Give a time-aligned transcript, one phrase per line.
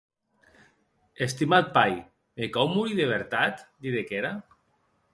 [1.25, 2.01] Estimat pair,
[2.41, 4.37] me cau morir de vertat?, didec era.